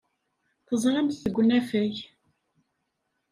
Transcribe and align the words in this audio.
Teẓram-t 0.67 1.19
deg 1.25 1.35
unafag. 1.41 1.95